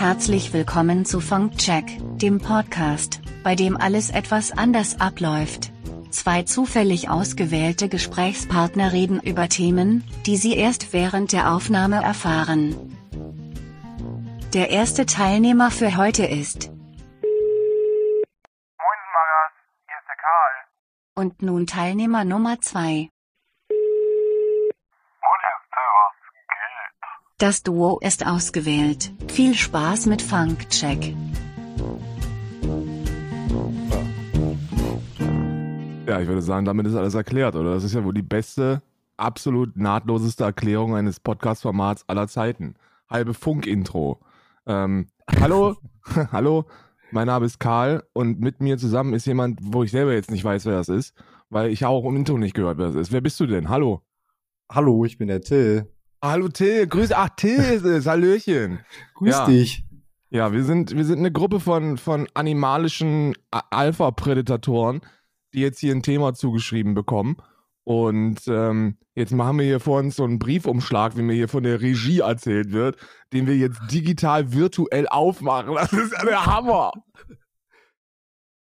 [0.00, 1.84] Herzlich willkommen zu Funkcheck,
[2.16, 5.72] dem Podcast, bei dem alles etwas anders abläuft.
[6.10, 12.96] Zwei zufällig ausgewählte Gesprächspartner reden über Themen, die sie erst während der Aufnahme erfahren.
[14.54, 16.70] Der erste Teilnehmer für heute ist.
[16.70, 16.80] Moin
[19.12, 19.52] Magas,
[19.86, 20.54] hier ist der Karl.
[21.14, 23.10] Und nun Teilnehmer Nummer zwei.
[23.68, 23.80] Und
[25.44, 26.96] hier ist der, was geht?
[27.40, 29.12] Das Duo ist ausgewählt.
[29.28, 31.14] Viel Spaß mit Funkcheck.
[36.06, 37.72] Ja, ich würde sagen, damit ist alles erklärt, oder?
[37.72, 38.82] Das ist ja wohl die beste,
[39.16, 42.74] absolut nahtloseste Erklärung eines Podcast-Formats aller Zeiten.
[43.08, 44.20] Halbe Funk-Intro.
[44.66, 45.06] Ähm,
[45.40, 45.78] hallo,
[46.32, 46.66] hallo,
[47.10, 50.44] mein Name ist Karl und mit mir zusammen ist jemand, wo ich selber jetzt nicht
[50.44, 51.14] weiß, wer das ist,
[51.48, 53.12] weil ich auch im Intro nicht gehört, wer das ist.
[53.12, 53.70] Wer bist du denn?
[53.70, 54.02] Hallo.
[54.70, 55.90] Hallo, ich bin der Till.
[56.22, 58.80] Hallo Till, grüß, ach Till ist es, Hallöchen.
[59.14, 59.46] Grüß Ja.
[59.46, 59.84] dich.
[60.28, 65.00] Ja, wir sind, wir sind eine Gruppe von, von animalischen Alpha-Prädatoren,
[65.54, 67.36] die jetzt hier ein Thema zugeschrieben bekommen.
[67.84, 71.62] Und ähm, jetzt machen wir hier vor uns so einen Briefumschlag, wie mir hier von
[71.64, 72.96] der Regie erzählt wird,
[73.32, 75.74] den wir jetzt digital virtuell aufmachen.
[75.74, 76.92] Das ist ja der Hammer.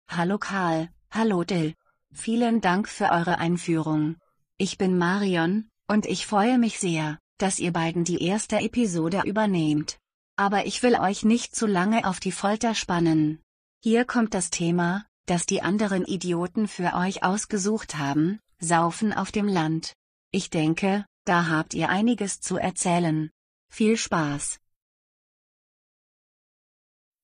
[0.08, 1.74] Hallo Karl, hallo Dill.
[2.12, 4.16] Vielen Dank für eure Einführung.
[4.58, 9.98] Ich bin Marion, und ich freue mich sehr, dass ihr beiden die erste Episode übernehmt.
[10.36, 13.40] Aber ich will euch nicht zu lange auf die Folter spannen.
[13.82, 19.48] Hier kommt das Thema, das die anderen Idioten für euch ausgesucht haben, Saufen auf dem
[19.48, 19.94] Land.
[20.32, 23.30] Ich denke, da habt ihr einiges zu erzählen.
[23.70, 24.58] Viel Spaß.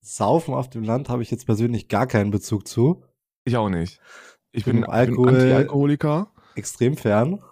[0.01, 3.03] Saufen auf dem Land habe ich jetzt persönlich gar keinen Bezug zu.
[3.45, 4.01] Ich auch nicht.
[4.53, 6.33] Ich Bin bin, Alkohol- bin Anti-Alkoholiker.
[6.55, 7.43] Extrem fern.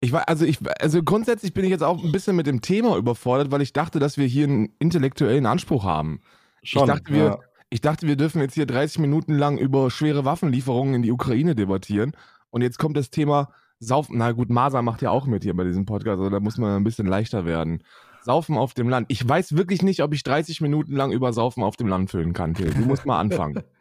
[0.00, 2.96] Ich war, also ich, also grundsätzlich bin ich jetzt auch ein bisschen mit dem Thema
[2.96, 6.20] überfordert, weil ich dachte, dass wir hier einen intellektuellen Anspruch haben.
[6.62, 6.86] Schon.
[6.86, 7.38] dachte, wir- ja.
[7.72, 11.54] Ich dachte, wir dürfen jetzt hier 30 Minuten lang über schwere Waffenlieferungen in die Ukraine
[11.54, 12.16] debattieren.
[12.50, 14.18] Und jetzt kommt das Thema Saufen.
[14.18, 16.76] Na gut, Masa macht ja auch mit hier bei diesem Podcast, also da muss man
[16.76, 17.84] ein bisschen leichter werden.
[18.22, 19.06] Saufen auf dem Land.
[19.08, 22.32] Ich weiß wirklich nicht, ob ich 30 Minuten lang über Saufen auf dem Land füllen
[22.32, 22.70] kann, Till.
[22.74, 23.62] Du musst mal anfangen.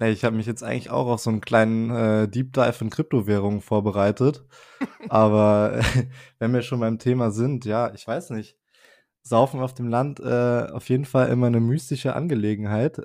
[0.00, 2.88] Nee, ich habe mich jetzt eigentlich auch auf so einen kleinen äh, Deep Dive in
[2.88, 4.44] Kryptowährungen vorbereitet.
[5.10, 5.78] Aber
[6.38, 8.56] wenn wir schon beim Thema sind, ja, ich weiß nicht.
[9.22, 13.02] Saufen auf dem Land, äh, auf jeden Fall immer eine mystische Angelegenheit.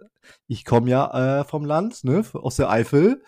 [0.48, 3.22] Ich komme ja äh, vom Land, ne, aus der Eifel.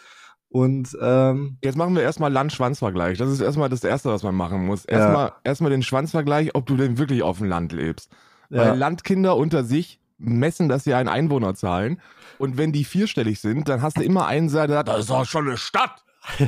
[0.48, 3.18] Und ähm, Jetzt machen wir erstmal Land-Schwanz-Vergleich.
[3.18, 4.86] Das ist erstmal das Erste, was man machen muss.
[4.86, 8.10] Erstmal erstmal den Schwanzvergleich, ob du denn wirklich auf dem Land lebst.
[8.50, 12.02] ja, Weil Landkinder unter sich messen das ja in Einwohnerzahlen.
[12.38, 15.26] Und wenn die vierstellig sind, dann hast du immer einen, der sagt, das ist doch
[15.26, 16.04] schon eine Stadt.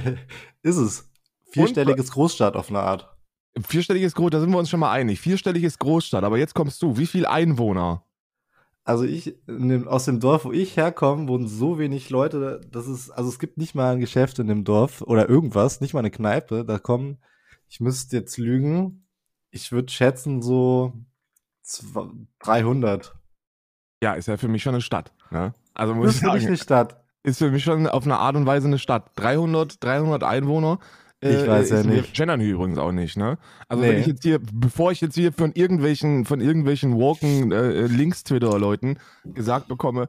[0.62, 1.09] ist es.
[1.52, 3.16] Vierstelliges Großstadt auf eine Art.
[3.66, 5.19] Vierstellig ist groß, da sind wir uns schon mal einig.
[5.19, 6.97] Vierstellig ist Großstadt, aber jetzt kommst du.
[6.97, 8.06] Wie viel Einwohner?
[8.84, 9.35] Also ich,
[9.88, 13.57] aus dem Dorf, wo ich herkomme, wohnen so wenig Leute, das ist, also es gibt
[13.57, 16.66] nicht mal ein Geschäft in dem Dorf oder irgendwas, nicht mal eine Kneipe.
[16.66, 17.18] Da kommen,
[17.68, 19.07] ich müsste jetzt lügen,
[19.51, 20.94] ich würde schätzen so
[21.66, 23.16] zw- 300.
[24.01, 25.11] Ja, ist ja für mich schon eine Stadt.
[25.31, 25.53] Ne?
[25.73, 27.03] Also muss Das ich ist wirklich sagen, eine Stadt.
[27.23, 29.11] ist für mich schon auf eine Art und Weise eine Stadt.
[29.15, 30.79] 300, 300 Einwohner.
[31.21, 32.13] äh, Ich weiß ja ist- nicht.
[32.13, 33.38] gendern hier übrigens auch nicht, ne?
[33.67, 33.89] Also Nee.
[33.89, 38.99] wenn ich jetzt hier, bevor ich jetzt hier von irgendwelchen, von irgendwelchen Walken äh, Links-Twitter-Leuten
[39.25, 40.07] gesagt bekomme,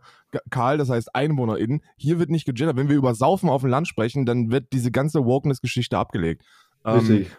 [0.50, 2.76] Karl, das heißt EinwohnerInnen, hier wird nicht gegendert.
[2.76, 6.42] Wenn wir über Saufen auf dem Land sprechen, dann wird diese ganze Wokeness-Geschichte abgelegt.
[6.84, 7.30] Ähm, Richtig.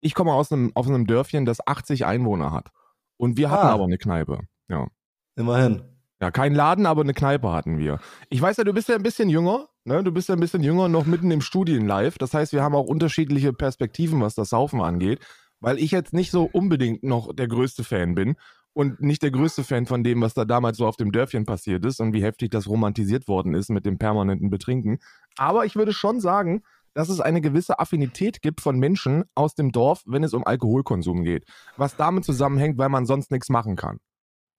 [0.00, 2.70] ich komme aus einem, aus einem Dörfchen, das 80 Einwohner hat.
[3.16, 3.72] Und wir hatten Ah.
[3.74, 4.40] aber eine Kneipe.
[4.68, 4.88] Ja.
[5.36, 5.82] Immerhin.
[6.20, 7.98] Ja, kein Laden, aber eine Kneipe hatten wir.
[8.30, 10.02] Ich weiß ja, du bist ja ein bisschen jünger, ne?
[10.02, 12.18] Du bist ja ein bisschen jünger, noch mitten im Studienlife.
[12.18, 15.20] Das heißt, wir haben auch unterschiedliche Perspektiven, was das Saufen angeht,
[15.60, 18.36] weil ich jetzt nicht so unbedingt noch der größte Fan bin
[18.72, 21.84] und nicht der größte Fan von dem, was da damals so auf dem Dörfchen passiert
[21.84, 24.98] ist und wie heftig das romantisiert worden ist mit dem permanenten Betrinken.
[25.36, 26.62] Aber ich würde schon sagen,
[26.94, 31.24] dass es eine gewisse Affinität gibt von Menschen aus dem Dorf, wenn es um Alkoholkonsum
[31.24, 31.44] geht.
[31.76, 33.98] Was damit zusammenhängt, weil man sonst nichts machen kann.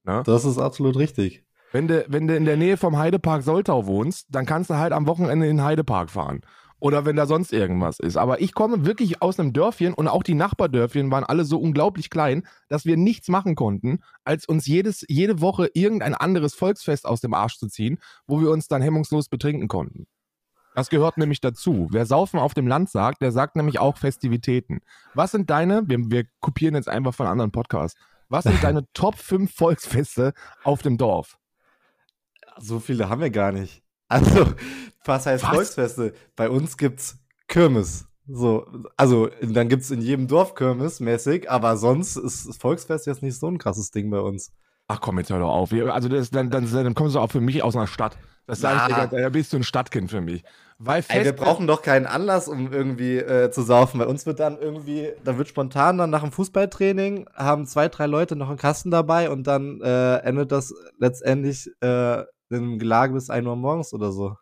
[0.05, 0.23] Ne?
[0.25, 1.43] Das ist absolut richtig.
[1.71, 4.93] Wenn du, wenn du in der Nähe vom Heidepark Soltau wohnst, dann kannst du halt
[4.93, 6.41] am Wochenende in den Heidepark fahren.
[6.79, 8.17] Oder wenn da sonst irgendwas ist.
[8.17, 12.09] Aber ich komme wirklich aus einem Dörfchen und auch die Nachbardörfchen waren alle so unglaublich
[12.09, 17.21] klein, dass wir nichts machen konnten, als uns jedes, jede Woche irgendein anderes Volksfest aus
[17.21, 17.97] dem Arsch zu ziehen,
[18.27, 20.05] wo wir uns dann hemmungslos betrinken konnten.
[20.75, 21.87] Das gehört nämlich dazu.
[21.91, 24.81] Wer Saufen auf dem Land sagt, der sagt nämlich auch Festivitäten.
[25.13, 27.97] Was sind deine, wir, wir kopieren jetzt einfach von anderen Podcasts,
[28.29, 30.33] was sind deine Top 5 Volksfeste
[30.63, 31.37] auf dem Dorf?
[32.57, 33.83] So viele haben wir gar nicht.
[34.07, 34.53] Also,
[35.03, 35.53] was heißt Was?
[35.53, 36.13] Volksfeste?
[36.35, 37.17] Bei uns gibt's
[37.47, 38.07] Kirmes.
[38.27, 38.65] So,
[38.97, 43.47] also dann gibt's in jedem Dorf Kirmes mäßig, aber sonst ist Volksfest jetzt nicht so
[43.47, 44.51] ein krasses Ding bei uns.
[44.87, 45.71] Ach komm, jetzt hör doch auf.
[45.73, 48.17] Also das, dann, dann, dann kommst du auch für mich aus einer Stadt.
[48.47, 48.97] Das sage ich dir Na.
[48.97, 50.43] ganz ehrlich, da bist du ein Stadtkind für mich.
[50.77, 53.97] Weil Ey, wir brauchen doch keinen Anlass, um irgendwie äh, zu saufen.
[53.99, 58.07] Bei uns wird dann irgendwie, da wird spontan dann nach dem Fußballtraining, haben zwei, drei
[58.07, 62.19] Leute noch einen Kasten dabei und dann äh, endet das letztendlich äh,
[62.49, 64.35] in einem Gelage bis 1 Uhr morgens oder so.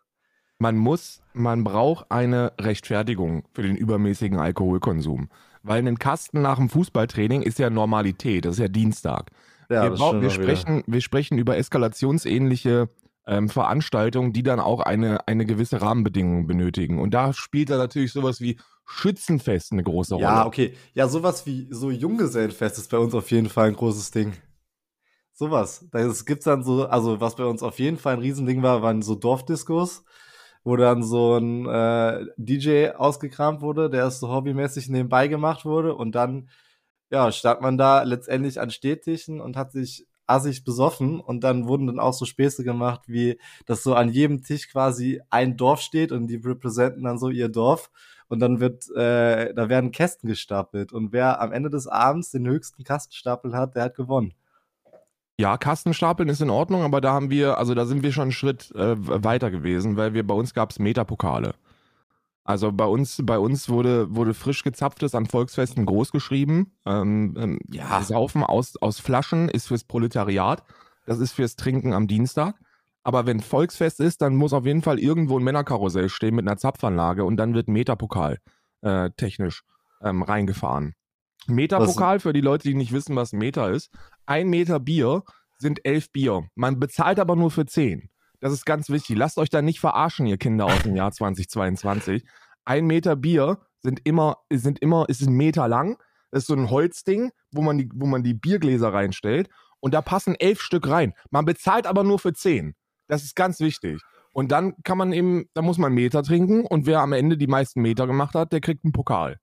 [0.58, 5.28] man muss, man braucht eine Rechtfertigung für den übermäßigen Alkoholkonsum.
[5.62, 9.30] Weil ein Kasten nach dem Fußballtraining ist ja Normalität, das ist ja Dienstag.
[9.70, 10.42] Ja, wir, das brau- stimmt wir, wieder.
[10.42, 12.88] sprechen, wir sprechen über eskalationsähnliche
[13.26, 17.00] ähm, Veranstaltungen, die dann auch eine, eine gewisse Rahmenbedingung benötigen.
[17.00, 20.26] Und da spielt da natürlich sowas wie Schützenfest eine große Rolle.
[20.26, 20.74] Ja, okay.
[20.92, 24.34] Ja, sowas wie so Junggesellenfest ist bei uns auf jeden Fall ein großes Ding.
[25.32, 25.86] Sowas.
[25.90, 29.02] Das gibt's dann so, also was bei uns auf jeden Fall ein Riesending war, waren
[29.02, 30.04] so Dorfdiskos,
[30.62, 35.94] wo dann so ein äh, DJ ausgekramt wurde, der es so hobbymäßig nebenbei gemacht wurde
[35.94, 36.50] und dann,
[37.10, 41.86] ja, stand man da letztendlich an Städtischen und hat sich assig besoffen und dann wurden
[41.86, 46.12] dann auch so Späße gemacht, wie dass so an jedem Tisch quasi ein Dorf steht
[46.12, 47.90] und die representen dann so ihr Dorf
[48.28, 52.46] und dann wird, äh, da werden Kästen gestapelt und wer am Ende des Abends den
[52.46, 54.34] höchsten Kastenstapel hat, der hat gewonnen.
[55.36, 58.32] Ja, Kastenstapeln ist in Ordnung, aber da haben wir, also da sind wir schon einen
[58.32, 61.54] Schritt äh, weiter gewesen, weil wir bei uns gab es Metapokale.
[62.44, 66.76] Also bei uns, bei uns wurde, wurde frisch gezapftes an Volksfesten groß geschrieben.
[66.84, 68.02] Ähm, ähm, Ja.
[68.02, 70.62] Saufen aus, aus Flaschen ist fürs Proletariat.
[71.06, 72.56] Das ist fürs Trinken am Dienstag.
[73.02, 76.56] Aber wenn Volksfest ist, dann muss auf jeden Fall irgendwo ein Männerkarussell stehen mit einer
[76.56, 78.38] Zapfanlage und dann wird Metapokal
[78.82, 79.62] äh, technisch
[80.02, 80.94] ähm, reingefahren.
[81.46, 83.90] Metapokal, für die Leute, die nicht wissen, was ein Meter ist.
[84.26, 85.22] Ein Meter Bier
[85.58, 86.48] sind elf Bier.
[86.54, 88.08] Man bezahlt aber nur für zehn.
[88.44, 89.16] Das ist ganz wichtig.
[89.16, 92.22] Lasst euch da nicht verarschen, ihr Kinder aus dem Jahr 2022.
[92.66, 95.96] Ein Meter Bier sind immer, sind immer, ist ein Meter lang.
[96.30, 99.48] Das ist so ein Holzding, wo man die, wo man die Biergläser reinstellt.
[99.80, 101.14] Und da passen elf Stück rein.
[101.30, 102.74] Man bezahlt aber nur für zehn.
[103.08, 104.02] Das ist ganz wichtig.
[104.34, 107.46] Und dann kann man eben, da muss man Meter trinken und wer am Ende die
[107.46, 109.38] meisten Meter gemacht hat, der kriegt einen Pokal.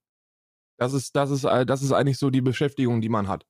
[0.77, 3.47] Das ist, das ist, äh, das ist eigentlich so die Beschäftigung, die man hat.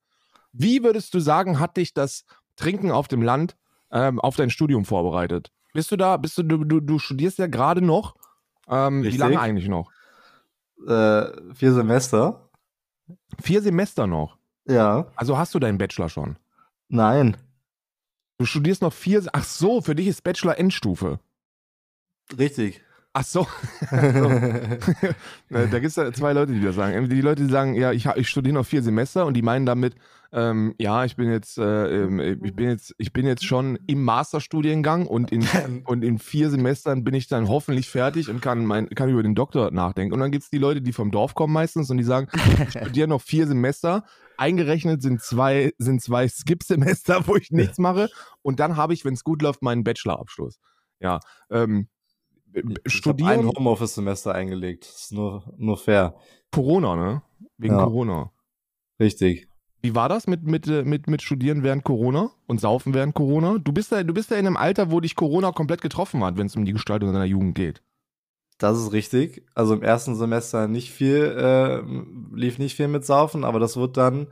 [0.54, 2.24] Wie würdest du sagen, hat dich das
[2.56, 3.58] Trinken auf dem Land
[3.92, 5.52] ähm, auf dein Studium vorbereitet?
[5.74, 8.16] Bist du da, bist du, du, du, du studierst ja gerade noch.
[8.68, 9.92] Ähm, wie lange eigentlich noch?
[10.88, 12.50] Äh, vier Semester?
[13.42, 14.38] Vier Semester noch.
[14.66, 15.08] Ja.
[15.16, 16.38] Also hast du deinen Bachelor schon.
[16.90, 17.38] Nein.
[18.38, 19.24] Du studierst noch vier.
[19.34, 21.20] Ach so, für dich ist Bachelor Endstufe.
[22.38, 22.82] Richtig.
[23.14, 23.48] Ach so.
[25.52, 27.10] Äh, da gibt es ja zwei Leute, die das sagen.
[27.10, 29.96] Die Leute, die sagen, ja, ich, ich studiere noch vier Semester und die meinen damit,
[30.34, 34.04] ähm, ja, ich bin jetzt, äh, ähm, ich bin jetzt, ich bin jetzt schon im
[34.04, 35.42] Masterstudiengang und in,
[35.86, 39.36] und in vier Semestern bin ich dann hoffentlich fertig und kann, mein, kann über den
[39.36, 40.14] Doktor nachdenken.
[40.14, 42.30] Und dann gibt es die Leute, die vom Dorf kommen meistens und die sagen,
[42.64, 44.06] ich studiere noch vier Semester.
[44.38, 48.10] Eingerechnet sind zwei, sind zwei Skip-Semester, wo ich nichts mache.
[48.42, 50.60] Und dann habe ich, wenn es gut läuft, meinen Bachelorabschluss.
[51.02, 51.20] Ja.
[51.50, 51.90] Ähm,
[52.54, 54.86] Ich habe ein studieren, Homeoffice-Semester eingelegt.
[54.86, 56.16] Das ist nur, nur fair.
[56.52, 57.22] Corona, ne?
[57.58, 57.84] Wegen Ja.
[57.84, 58.32] Corona.
[59.00, 59.51] Richtig.
[59.82, 63.58] Wie war das mit, mit, äh, mit, mit Studieren während Corona und Saufen während Corona?
[63.58, 66.38] Du bist ja, du bist ja in einem Alter, wo dich Corona komplett getroffen hat,
[66.38, 67.82] wenn es um die Gestaltung deiner Jugend geht.
[68.60, 69.44] Das ist richtig.
[69.56, 71.82] Also im ersten Semester nicht viel, äh,
[72.36, 74.28] lief nicht viel mit Saufen, aber das wird dann,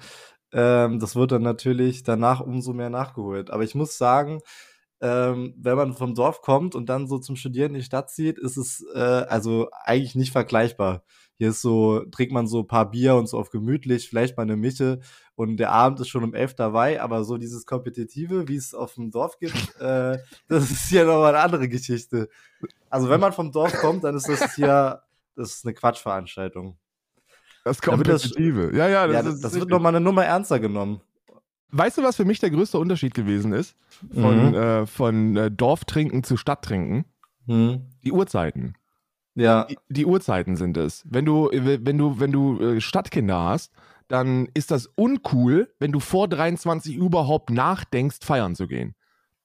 [0.51, 3.49] ähm, das wird dann natürlich danach umso mehr nachgeholt.
[3.49, 4.41] Aber ich muss sagen,
[5.01, 8.37] ähm, wenn man vom Dorf kommt und dann so zum Studieren in die Stadt zieht,
[8.37, 11.03] ist es äh, also eigentlich nicht vergleichbar.
[11.39, 14.43] Hier ist so, trinkt man so ein paar Bier und so auf gemütlich, vielleicht mal
[14.43, 14.99] eine Mitte
[15.35, 18.95] und der Abend ist schon um elf dabei, aber so dieses Kompetitive, wie es auf
[18.95, 20.17] dem Dorf gibt, äh,
[20.49, 22.27] das ist hier nochmal eine andere Geschichte.
[22.89, 25.01] Also wenn man vom Dorf kommt, dann ist das hier,
[25.37, 26.77] das ist eine Quatschveranstaltung.
[27.63, 28.75] Das Kompetitive.
[28.75, 30.99] Ja, ja, das, ja, das, das wird nochmal eine Nummer ernster genommen.
[31.71, 33.77] Weißt du, was für mich der größte Unterschied gewesen ist?
[34.13, 34.53] Von, Mhm.
[34.55, 37.05] äh, von äh, Dorftrinken zu Stadttrinken?
[37.45, 37.85] Hm.
[38.03, 38.75] Die Uhrzeiten.
[39.39, 41.03] Ja, Die, die Uhrzeiten sind es.
[41.09, 43.71] Wenn du, wenn du, wenn du äh, Stadtkinder hast,
[44.07, 48.95] dann ist das uncool, wenn du vor 23 Uhr überhaupt nachdenkst, feiern zu gehen.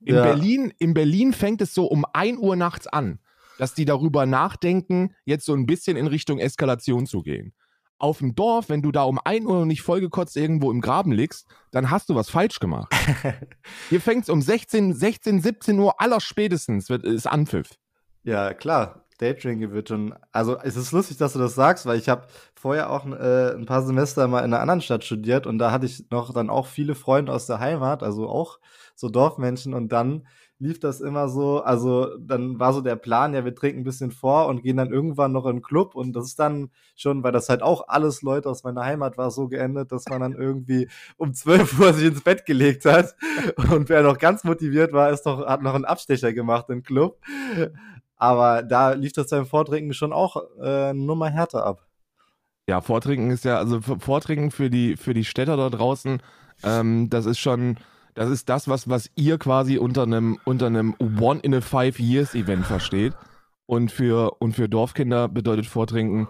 [0.01, 0.23] In, Ja.
[0.23, 3.21] Berlin, in Berlin fängt es so um 1 Uhr nachts an,
[3.59, 7.53] dass die darüber nachdenken, jetzt so ein bisschen in Richtung Eskalation zu gehen.
[7.99, 11.47] Auf dem Dorf, wenn du da um 1 Uhr nicht vollgekotzt irgendwo im Graben liegst,
[11.71, 12.93] dann hast du was falsch gemacht.
[13.91, 17.71] Hier fängt es um 16, 16, 17 Uhr allerspätestens, wird, ist Anpfiff.
[18.25, 19.04] ja, klar.
[19.19, 20.15] Daydrinking wird schon.
[20.33, 23.67] Also es ist lustig, dass du das sagst, weil ich habe vorher auch äh, ein
[23.67, 26.67] paar Semester mal in einer anderen Stadt studiert und da hatte ich noch dann auch
[26.67, 28.59] viele Freunde aus der Heimat, also auch
[28.95, 30.27] so Dorfmenschen und dann
[30.59, 34.13] lief das immer so, also dann war so der Plan, ja, wir trinken ein bisschen
[34.13, 37.33] vor und gehen dann irgendwann noch in den Club und das ist dann schon, weil
[37.33, 40.89] das halt auch alles Leute aus meiner Heimat war, so geendet, dass man dann irgendwie
[41.17, 43.17] um 12 Uhr sich ins Bett gelegt hat
[43.73, 47.19] und wer noch ganz motiviert war, ist doch, hat noch einen Abstecher gemacht im Club.
[48.25, 51.87] Aber da lief das beim Vortrinken schon auch äh, nur mal härter ab.
[52.67, 56.23] Ja, Vortrinken ist ja, also Vortrinken für die, für die Städter da draußen,
[56.63, 57.77] ähm, das ist schon,
[58.15, 62.35] das ist das, was, was ihr quasi unter einem, unter One in a Five Years
[62.35, 63.13] Event versteht.
[63.67, 66.29] Und für, und für Dorfkinder bedeutet Vortrinken,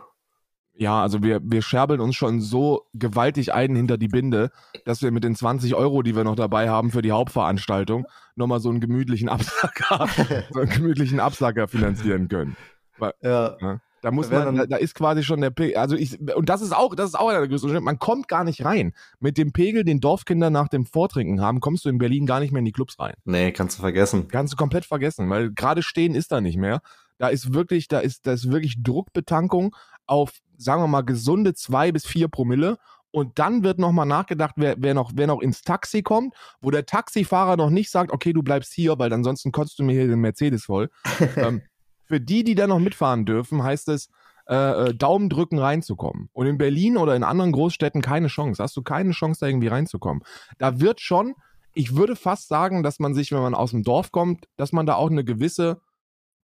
[0.76, 4.50] ja, also wir, wir scherbeln uns schon so gewaltig ein hinter die Binde,
[4.84, 8.60] dass wir mit den 20 Euro, die wir noch dabei haben für die Hauptveranstaltung, nochmal
[8.60, 10.08] so einen gemütlichen Absacker,
[10.52, 12.56] so einen gemütlichen Absacker finanzieren können.
[12.98, 13.56] Weil, Ja.
[13.60, 13.80] ne?
[14.02, 16.76] Da muss man, da, da ist quasi schon der Pegel, also ich, und das ist
[16.76, 17.86] auch, das ist auch einer der größten Unterschiede.
[17.86, 18.92] Man kommt gar nicht rein.
[19.18, 22.52] Mit dem Pegel, den Dorfkinder nach dem Vortrinken haben, kommst du in Berlin gar nicht
[22.52, 23.14] mehr in die Clubs rein.
[23.24, 24.28] Nee, kannst du vergessen.
[24.28, 26.82] Kannst du komplett vergessen, weil gerade stehen ist da nicht mehr.
[27.18, 29.74] Da ist wirklich, da ist, da ist wirklich Druckbetankung
[30.06, 32.78] auf, sagen wir mal, gesunde zwei bis vier Promille.
[33.10, 36.84] Und dann wird nochmal nachgedacht, wer, wer, noch, wer noch ins Taxi kommt, wo der
[36.84, 40.18] Taxifahrer noch nicht sagt, okay, du bleibst hier, weil ansonsten kotzt du mir hier den
[40.18, 40.90] Mercedes voll.
[41.36, 41.62] ähm,
[42.06, 44.08] für die, die da noch mitfahren dürfen, heißt es,
[44.46, 46.28] äh, äh, Daumen drücken reinzukommen.
[46.32, 48.62] Und in Berlin oder in anderen Großstädten keine Chance.
[48.62, 50.22] Hast du keine Chance, da irgendwie reinzukommen.
[50.58, 51.34] Da wird schon,
[51.72, 54.84] ich würde fast sagen, dass man sich, wenn man aus dem Dorf kommt, dass man
[54.84, 55.80] da auch eine gewisse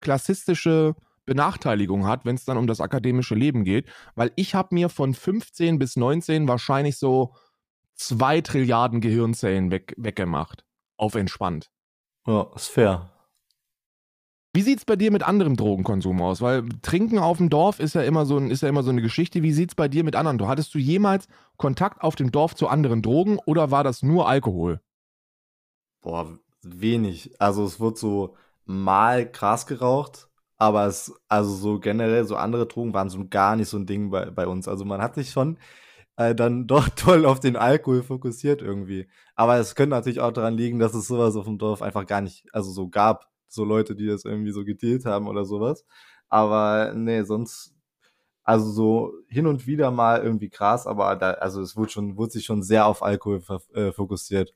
[0.00, 0.95] klassistische
[1.26, 3.87] Benachteiligung hat, wenn es dann um das akademische Leben geht.
[4.14, 7.35] Weil ich habe mir von 15 bis 19 wahrscheinlich so
[7.95, 10.64] zwei Trilliarden Gehirnzellen weg, weggemacht.
[10.97, 11.71] Auf entspannt.
[12.26, 13.11] Ja, ist fair.
[14.55, 16.40] Wie sieht's bei dir mit anderem Drogenkonsum aus?
[16.40, 19.02] Weil Trinken auf dem Dorf ist ja immer so, ein, ist ja immer so eine
[19.02, 19.43] Geschichte.
[19.43, 20.49] Wie sieht's bei dir mit anderen?
[20.49, 21.28] Hattest du jemals
[21.59, 24.81] Kontakt auf dem Dorf zu anderen Drogen oder war das nur Alkohol?
[26.00, 27.40] Boah, wenig.
[27.40, 28.35] Also es wird so
[28.68, 33.68] mal Gras geraucht, aber es, also so generell, so andere Drogen waren so gar nicht
[33.68, 34.68] so ein Ding bei, bei uns.
[34.68, 35.58] Also man hat sich schon
[36.16, 39.08] äh, dann doch toll auf den Alkohol fokussiert irgendwie.
[39.37, 42.20] Aber es könnte natürlich auch daran liegen, dass es sowas auf dem Dorf einfach gar
[42.20, 45.84] nicht, also so gab, so Leute, die das irgendwie so gedealt haben oder sowas.
[46.28, 47.75] Aber nee, sonst,
[48.44, 52.32] also so hin und wieder mal irgendwie Gras, aber da, also es wurde schon, wurde
[52.32, 53.42] sich schon sehr auf Alkohol
[53.75, 54.54] äh, fokussiert.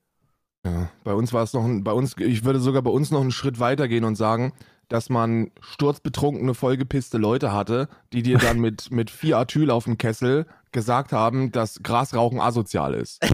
[0.65, 3.21] Ja, bei uns war es noch ein, bei uns, ich würde sogar bei uns noch
[3.21, 4.53] einen Schritt weiter gehen und sagen,
[4.89, 9.99] dass man sturzbetrunkene, vollgepisste Leute hatte, die dir dann mit, mit vier Atyl auf dem
[9.99, 13.21] Kessel gesagt haben, dass Grasrauchen asozial ist.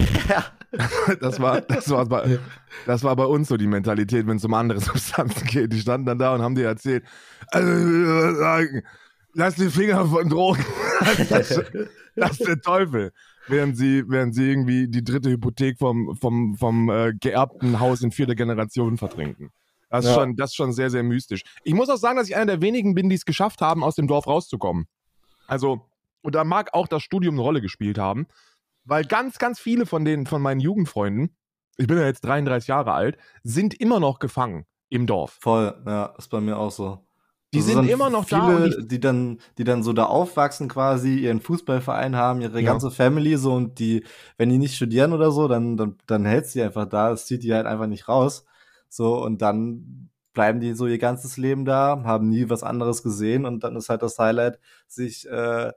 [1.19, 2.39] Das war, das war, bei,
[2.85, 5.73] das war bei uns so die Mentalität, wenn es um andere Substanzen geht.
[5.73, 7.03] Die standen dann da und haben dir erzählt,
[7.47, 8.83] also, will mal sagen,
[9.33, 10.65] lass die Finger von Drogen.
[11.29, 11.61] Das,
[12.15, 13.11] das ist der Teufel.
[13.49, 18.11] Während sie, während sie irgendwie die dritte Hypothek vom, vom, vom äh, geerbten Haus in
[18.11, 19.49] vierter Generation vertrinken.
[19.89, 20.17] Das ist, Ja.
[20.21, 21.41] schon, das ist schon sehr, sehr mystisch.
[21.63, 23.95] Ich muss auch sagen, dass ich einer der wenigen bin, die es geschafft haben, aus
[23.95, 24.85] dem Dorf rauszukommen.
[25.47, 25.89] Also,
[26.21, 28.27] und da mag auch das Studium eine Rolle gespielt haben,
[28.83, 31.35] weil ganz, ganz viele von den, von meinen Jugendfreunden,
[31.77, 35.37] ich bin ja jetzt 33 Jahre alt, sind immer noch gefangen im Dorf.
[35.41, 37.03] Voll, ja, ist bei mir auch so.
[37.53, 40.05] Die Also sind immer noch da viele, und ich, die dann, die dann so da
[40.05, 42.71] aufwachsen quasi, ihren Fußballverein haben, ihre Ja.
[42.71, 44.03] ganze Family so und die,
[44.37, 47.43] wenn die nicht studieren oder so, dann, dann, dann hält sie einfach da, es zieht
[47.43, 48.45] die halt einfach nicht raus.
[48.87, 53.45] So, und dann bleiben die so ihr ganzes Leben da, haben nie was anderes gesehen
[53.45, 55.71] und dann ist halt das Highlight, sich äh,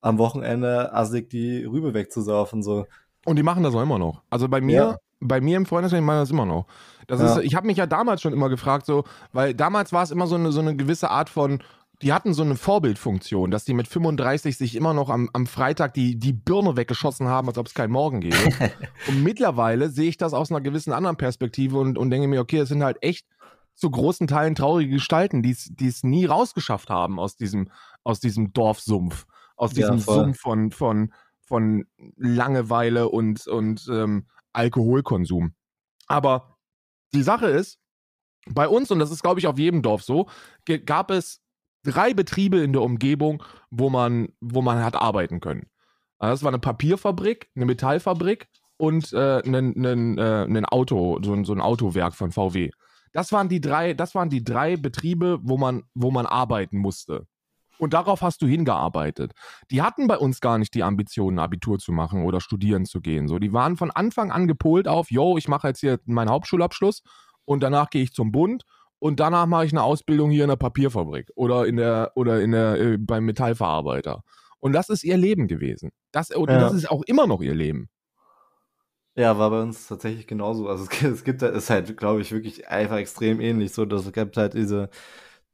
[0.00, 2.62] am Wochenende assig die Rübe wegzusaufen.
[2.64, 2.86] So.
[3.26, 4.22] und die machen das auch immer noch.
[4.30, 4.98] Also bei mir, Ja.
[5.22, 6.66] Bei mir im Freundeskreis machen das immer noch.
[7.06, 7.36] Das Ja.
[7.36, 10.26] ist, ich habe mich ja damals schon immer gefragt, so, weil damals war es immer
[10.26, 11.62] so eine, so eine gewisse Art von,
[12.02, 15.94] die hatten so eine Vorbildfunktion, dass die mit 35 sich immer noch am, am Freitag
[15.94, 18.52] die, die Birne weggeschossen haben, als ob es keinen Morgen gäbe.
[19.06, 22.58] und mittlerweile sehe ich das aus einer gewissen anderen Perspektive und, und denke mir, okay,
[22.58, 23.26] es sind halt echt
[23.74, 27.70] zu großen Teilen traurige Gestalten, die es nie rausgeschafft haben aus diesem,
[28.04, 29.26] aus diesem Dorfsumpf,
[29.56, 30.24] aus Ja, diesem voll.
[30.24, 31.84] Sumpf von, von, von
[32.16, 35.54] Langeweile und, und ähm, Alkoholkonsum.
[36.06, 36.58] Aber
[37.14, 37.78] die Sache ist,
[38.48, 40.28] bei uns, und das ist, glaube ich, auf jedem Dorf so,
[40.84, 41.40] gab es
[41.84, 45.66] drei Betriebe in der Umgebung, wo man, wo man hat arbeiten können.
[46.18, 51.32] Also Das war eine Papierfabrik, eine Metallfabrik und äh, ein, ein, äh, ein Auto, so
[51.32, 52.70] ein, so ein Autowerk von VW.
[53.12, 57.26] Das waren die drei, das waren die drei Betriebe, wo man, wo man arbeiten musste.
[57.78, 59.32] Und darauf hast du hingearbeitet.
[59.70, 63.26] Die hatten bei uns gar nicht die Ambitionen, Abitur zu machen oder studieren zu gehen.
[63.28, 67.02] So, die waren von Anfang an gepolt auf, yo, ich mache jetzt hier meinen Hauptschulabschluss
[67.44, 68.64] und danach gehe ich zum Bund
[68.98, 72.52] und danach mache ich eine Ausbildung hier in der Papierfabrik oder in der oder in
[72.52, 74.22] der äh, beim Metallverarbeiter.
[74.60, 75.90] Und das ist ihr Leben gewesen.
[76.12, 76.60] Das, und Ja.
[76.60, 77.88] das ist auch immer noch ihr Leben.
[79.14, 80.68] Ja, war bei uns tatsächlich genauso.
[80.68, 83.72] Also es gibt, es gibt ist halt, glaube ich, wirklich einfach extrem ähnlich.
[83.72, 84.88] So, dass es gibt halt diese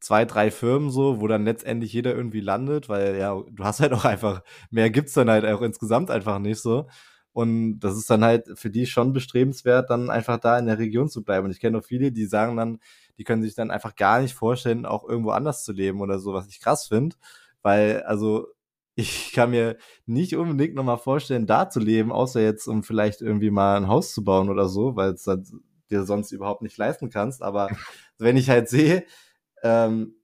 [0.01, 3.93] zwei, drei Firmen so, wo dann letztendlich jeder irgendwie landet, weil ja, du hast halt
[3.93, 6.87] auch einfach, mehr gibt's dann halt auch insgesamt einfach nicht so.
[7.33, 11.09] Und das ist dann halt für die schon bestrebenswert, dann einfach da in der Region
[11.09, 11.45] zu bleiben.
[11.47, 12.81] Und ich kenne auch viele, die sagen dann,
[13.17, 16.33] die können sich dann einfach gar nicht vorstellen, auch irgendwo anders zu leben oder so,
[16.33, 17.17] was ich krass finde.
[17.63, 18.49] Weil, also,
[18.97, 19.77] ich kann mir
[20.07, 24.13] nicht unbedingt nochmal vorstellen, da zu leben, außer jetzt, um vielleicht irgendwie mal ein Haus
[24.13, 25.47] zu bauen oder so, weil es halt
[25.91, 27.43] dir sonst überhaupt nicht leisten kannst.
[27.43, 27.69] Aber
[28.19, 29.05] wenn ich halt sehe,
[29.63, 30.15] ähm,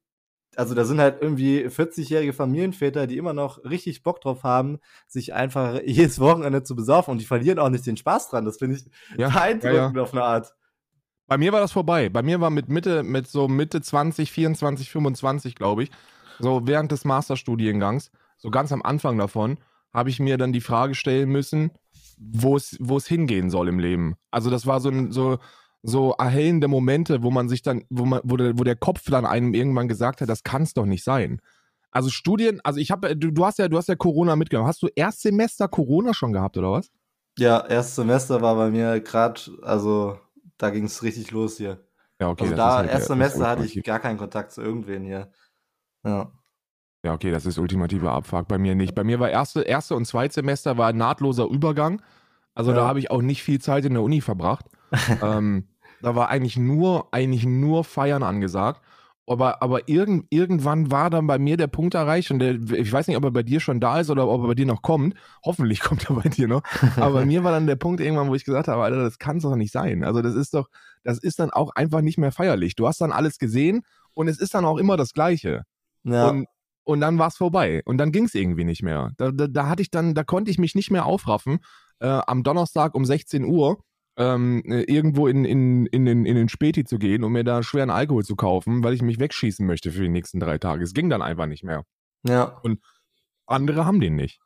[0.56, 5.34] also da sind halt irgendwie 40-jährige Familienväter, die immer noch richtig Bock drauf haben, sich
[5.34, 8.44] einfach jedes Wochenende zu besaufen und die verlieren auch nicht den Spaß dran.
[8.44, 8.84] Das finde ich
[9.18, 10.54] Ja, beeindruckend ja, auf eine Art.
[11.26, 12.08] Bei mir war das vorbei.
[12.10, 15.90] Bei mir war mit Mitte, mit so Mitte 20, 24, 25, glaube ich,
[16.38, 19.58] so während des Masterstudiengangs, so ganz am Anfang davon,
[19.92, 21.70] habe ich mir dann die Frage stellen müssen,
[22.18, 24.16] wo es, wo es hingehen soll im Leben.
[24.30, 25.38] Also das war so ein, so,
[25.86, 29.26] so erhellende Momente, wo man sich dann, wo man, wo der, wo der Kopf dann
[29.26, 31.40] einem irgendwann gesagt hat, das kann es doch nicht sein.
[31.90, 34.66] Also Studien, also ich habe, du, du hast ja, du hast ja Corona mitgenommen.
[34.66, 36.90] Hast du Erstsemester Corona schon gehabt oder was?
[37.38, 40.18] Ja, erstes Semester war bei mir gerade, also
[40.56, 41.84] da ging es richtig los hier.
[42.20, 42.44] Ja, okay.
[42.44, 44.62] also das ist da, halt der- erstes das Semester hatte ich gar keinen Kontakt zu
[44.62, 45.30] irgendwen hier.
[46.04, 46.32] Ja.
[47.04, 48.48] Ja, okay, das ist ultimativer Abfuck.
[48.48, 48.94] Bei mir nicht.
[48.94, 52.00] Bei mir war erste, erste und Zweitsemester war ein nahtloser Übergang.
[52.54, 52.86] Also da Ja.
[52.88, 54.64] habe ich auch nicht viel Zeit in der Uni verbracht.
[55.22, 55.68] ähm,
[56.04, 58.82] da war eigentlich nur, eigentlich nur Feiern angesagt.
[59.26, 63.08] Aber, aber irgend, irgendwann war dann bei mir der Punkt erreicht und der, ich weiß
[63.08, 65.14] nicht, ob er bei dir schon da ist oder ob er bei dir noch kommt.
[65.42, 66.62] Hoffentlich kommt er bei dir noch.
[66.96, 69.38] Aber bei mir war dann der Punkt irgendwann, wo ich gesagt habe, Alter, das kann
[69.38, 70.04] es doch nicht sein.
[70.04, 70.68] Also das ist doch,
[71.04, 72.75] das ist dann auch einfach nicht mehr feierlich.
[72.75, 73.80] Du hast dann alles gesehen
[74.12, 75.62] und es ist dann auch immer das Gleiche.
[76.02, 76.28] Ja.
[76.28, 76.46] Und,
[76.84, 77.80] und dann war es vorbei.
[77.87, 79.12] Und dann ging es irgendwie nicht mehr.
[79.16, 81.61] Da, da, da hatte ich dann, da konnte ich mich nicht mehr aufraffen.
[81.99, 83.78] Äh, am Donnerstag um 16 Uhr
[84.16, 87.62] ähm, äh, irgendwo in, in, in, den, in den Späti zu gehen, um mir da
[87.62, 90.85] schweren Alkohol zu kaufen, weil ich mich wegschießen möchte für die nächsten drei Tage.
[90.85, 91.85] Es ging dann einfach nicht mehr.
[92.25, 92.61] ja.
[93.47, 94.40] Andere haben den nicht.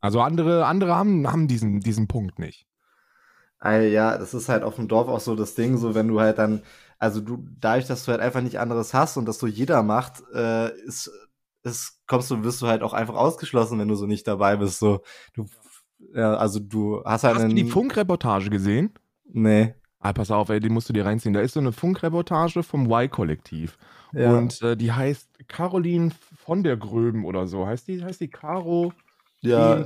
[0.00, 2.66] Also andere, andere haben, haben diesen, diesen Punkt nicht.
[3.60, 6.20] Ey, ja, das ist halt auf dem Dorf auch so das Ding, so wenn du
[6.20, 6.62] halt dann,
[6.98, 10.22] also du, dadurch, dass du halt einfach nicht anderes hast und das so jeder macht,
[10.34, 11.10] äh, ist,
[11.62, 14.80] ist, kommst du, wirst du halt auch einfach ausgeschlossen, wenn du so nicht dabei bist.
[14.80, 15.02] So,
[15.34, 15.46] du,
[16.14, 18.90] ja, also du hast halt Hast du die Funkreportage gesehen?
[19.24, 19.74] Nee.
[20.00, 21.32] Ah, pass auf, ey, die musst du dir reinziehen.
[21.32, 23.78] Da ist so eine Funkreportage vom Y-Kollektiv.
[24.12, 24.36] Ja.
[24.36, 27.66] Und äh, die heißt Caroline von der Gröben oder so.
[27.66, 28.92] Heißt die, heißt die Caro?
[29.42, 29.84] ja,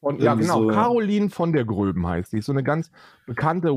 [0.00, 0.62] Von, ja, genau.
[0.62, 0.66] so.
[0.68, 2.38] Caroline von der Gröben heißt die.
[2.38, 2.90] Ist so eine ganz
[3.26, 3.70] bekannte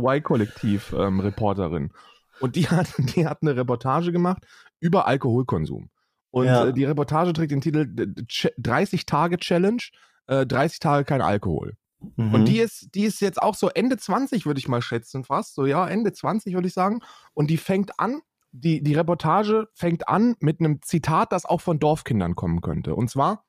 [0.74, 1.92] Y-Kollektiv-Reporterin.
[2.40, 4.46] und die hat, die hat eine Reportage gemacht
[4.80, 5.90] über Alkoholkonsum.
[6.32, 6.68] Und Ja.
[6.68, 9.82] äh, die Reportage trägt den Titel äh, Ch- 30 Tage Challenge,
[10.30, 11.76] äh, 30 Tage kein Alkohol.
[12.16, 12.34] mhm.
[12.34, 15.56] Und die ist, die ist jetzt auch so Ende 20, würde ich mal schätzen, fast.
[15.56, 17.00] So, ja, Ende 20, würde ich sagen.
[17.34, 21.80] Und die fängt an, die, die Reportage fängt an mit einem Zitat, das auch von
[21.80, 22.96] Dorfkindern kommen könnte.
[22.96, 23.46] Und zwar,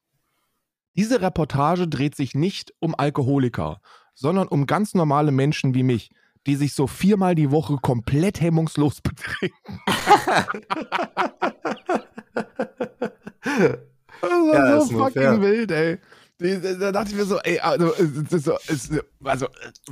[0.96, 3.80] diese Reportage dreht sich nicht um Alkoholiker,
[4.14, 6.10] sondern um ganz normale Menschen wie mich,
[6.46, 9.80] die sich so viermal die Woche komplett hemmungslos betrinken.
[14.22, 15.40] Das war Ja, so fucking fair.
[15.40, 15.98] wild, ey.
[16.40, 18.90] Da dachte ich mir so, ey, also, es,
[19.22, 19.46] also,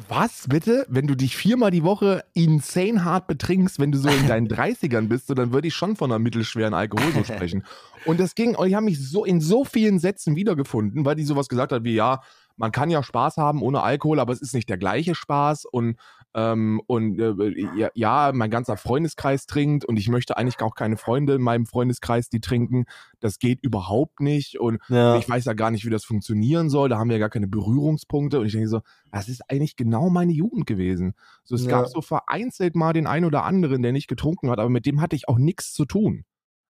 [0.08, 0.86] was bitte?
[0.88, 5.08] Wenn du dich viermal die Woche insane hart betrinkst, wenn du so in deinen 30ern
[5.08, 7.64] bist, so, dann würde ich schon von einer mittelschweren Alkoholsucht sprechen.
[8.06, 11.24] Und das ging, und ich habe mich so in so vielen Sätzen wiedergefunden, weil die
[11.24, 12.22] sowas gesagt hat wie, ja,
[12.56, 15.96] man kann ja Spaß haben ohne Alkohol, aber es ist nicht der gleiche Spaß und
[16.34, 21.34] ähm, und äh, ja, mein ganzer Freundeskreis trinkt und ich möchte eigentlich auch keine Freunde
[21.34, 22.84] in meinem Freundeskreis, die trinken.
[23.20, 25.16] Das geht überhaupt nicht und ja.
[25.16, 26.88] ich weiß ja gar nicht, wie das funktionieren soll.
[26.88, 30.10] Da haben wir ja gar keine Berührungspunkte und ich denke so, das ist eigentlich genau
[30.10, 31.14] meine Jugend gewesen.
[31.44, 31.70] So, es Ja.
[31.70, 35.00] gab so vereinzelt mal den einen oder anderen, der nicht getrunken hat, aber mit dem
[35.00, 36.24] hatte ich auch nichts zu tun.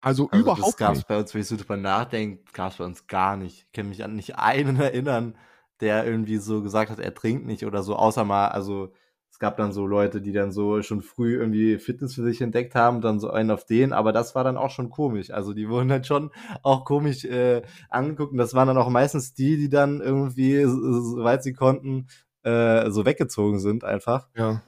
[0.02, 1.08] Also, Also das überhaupt gab's nicht.
[1.08, 3.66] bei uns, wenn ich so drüber nachdenke, gab's bei uns gar nicht.
[3.66, 5.34] Ich kann mich an nicht einen erinnern,
[5.80, 8.92] der irgendwie so gesagt hat, er trinkt nicht oder so, außer mal, also es
[9.40, 13.00] gab dann so Leute, die dann so schon früh irgendwie Fitness für sich entdeckt haben,
[13.00, 15.30] dann so einen auf den, aber das war dann auch schon komisch.
[15.32, 16.30] Also die wurden dann schon
[16.62, 21.00] auch komisch äh, angeguckt und das waren dann auch meistens die, die dann irgendwie, so-
[21.16, 22.06] soweit sie konnten,
[22.44, 24.62] äh, so weggezogen sind einfach Ja.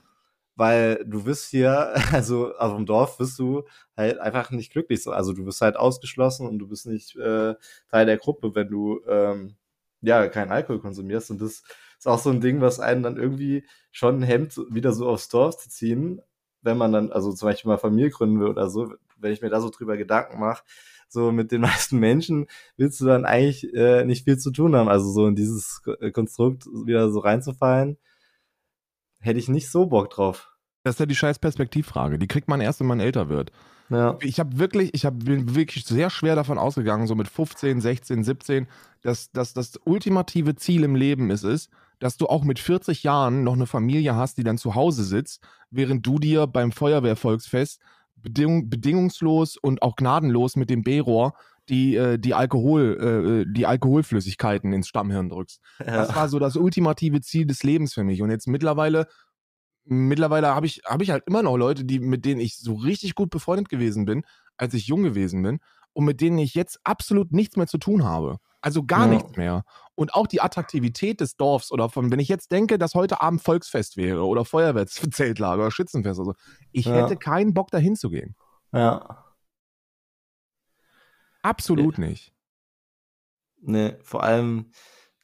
[0.56, 3.64] weil du wirst hier, also auf dem Dorf wirst du
[3.96, 5.02] halt einfach nicht glücklich.
[5.02, 5.10] So.
[5.12, 7.54] Also du wirst halt ausgeschlossen und du bist nicht äh,
[7.90, 9.56] Teil der Gruppe, wenn du ähm,
[10.02, 11.30] ja keinen Alkohol konsumierst.
[11.30, 11.62] Und das
[12.02, 15.56] ist auch so ein Ding, was einen dann irgendwie schon hemmt, wieder so aufs Dorf
[15.58, 16.20] zu ziehen,
[16.60, 19.50] wenn man dann, also zum Beispiel mal Familie gründen will oder so, wenn ich mir
[19.50, 20.64] da so drüber Gedanken mache,
[21.08, 24.88] so mit den meisten Menschen willst du dann eigentlich äh, nicht viel zu tun haben.
[24.88, 27.98] Also so in dieses äh, Konstrukt wieder so reinzufallen
[29.20, 30.56] hätte ich nicht so Bock drauf.
[30.82, 32.18] Das ist ja die scheiß Perspektivfrage.
[32.18, 33.52] Die kriegt man erst, wenn man älter wird.
[33.88, 34.18] Ja.
[34.22, 38.24] Ich habe wirklich, ich hab, bin wirklich sehr schwer davon ausgegangen, so mit 15, 16,
[38.24, 38.66] 17,
[39.02, 41.70] dass, dass das ultimative Ziel im Leben ist, ist,
[42.02, 45.40] dass du auch mit 40 Jahren noch eine Familie hast, die dann zu Hause sitzt,
[45.70, 47.80] während du dir beim Feuerwehrvolksfest
[48.16, 51.34] bedingung, bedingungslos und auch gnadenlos mit dem B-Rohr
[51.68, 55.60] die, äh, die, Alkohol, äh, die Alkoholflüssigkeiten ins Stammhirn drückst.
[55.78, 58.20] Das war so das ultimative Ziel des Lebens für mich.
[58.20, 59.06] Und jetzt mittlerweile,
[59.84, 63.14] mittlerweile habe ich, hab ich halt immer noch Leute, die, mit denen ich so richtig
[63.14, 64.24] gut befreundet gewesen bin,
[64.56, 65.60] als ich jung gewesen bin,
[65.92, 68.38] und mit denen ich jetzt absolut nichts mehr zu tun habe.
[68.62, 69.06] Also gar Ja.
[69.08, 69.64] nichts mehr.
[69.94, 73.42] Und auch die Attraktivität des Dorfs oder von, wenn ich jetzt denke, dass heute Abend
[73.42, 76.34] Volksfest wäre oder Feuerwehrzeltlager oder Schützenfest oder so,
[76.72, 76.94] ich Ja.
[76.94, 78.34] hätte keinen Bock dahin zu gehen.
[78.72, 79.24] Ja.
[81.42, 82.32] Absolut nicht.
[83.60, 84.72] Nee, vor allem,